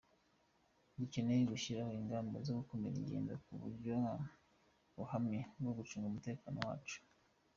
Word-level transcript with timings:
Dukeneye 0.97 1.41
gushyiraho 1.51 1.91
ingamba 1.99 2.35
zo 2.45 2.53
gukumira 2.59 2.95
ingendo 3.01 3.31
nk’uburyo 3.41 3.95
buhamye 4.95 5.39
bwo 5.61 5.73
gucunga 5.77 6.05
umutekano 6.11 6.57
wacu. 6.67 6.99